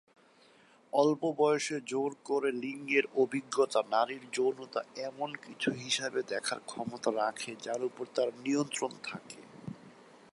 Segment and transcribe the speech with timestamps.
[0.93, 7.81] অল্প বয়সে জোর করে লিঙ্গের অভিজ্ঞতা নারীর যৌনতা এমন কিছু হিসাবে দেখার ক্ষমতা রাখে যার
[7.83, 9.39] উপর তার নিয়ন্ত্রণ থাকে।